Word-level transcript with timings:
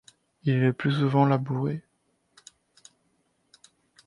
Il 0.41 0.49
est 0.55 0.59
le 0.59 0.73
plus 0.73 0.93
souvent 0.93 1.27
labouré. 1.27 1.83